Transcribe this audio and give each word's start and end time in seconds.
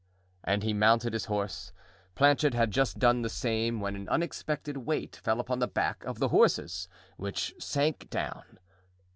And 0.43 0.63
he 0.63 0.73
mounted 0.73 1.13
his 1.13 1.25
horse. 1.25 1.73
Planchet 2.15 2.55
had 2.55 2.71
just 2.71 2.97
done 2.97 3.21
the 3.21 3.29
same 3.29 3.79
when 3.79 3.95
an 3.95 4.09
unexpected 4.09 4.77
weight 4.77 5.15
fell 5.17 5.39
upon 5.39 5.59
the 5.59 5.67
back 5.67 6.03
of 6.05 6.17
the 6.17 6.29
horse, 6.29 6.87
which 7.17 7.53
sank 7.59 8.09
down. 8.09 8.57